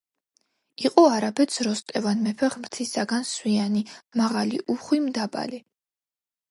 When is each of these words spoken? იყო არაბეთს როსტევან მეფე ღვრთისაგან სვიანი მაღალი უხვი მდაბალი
იყო 0.89 1.03
არაბეთს 1.17 1.61
როსტევან 1.67 2.25
მეფე 2.29 2.49
ღვრთისაგან 2.55 3.29
სვიანი 3.35 3.85
მაღალი 4.23 4.65
უხვი 4.77 5.05
მდაბალი 5.09 5.67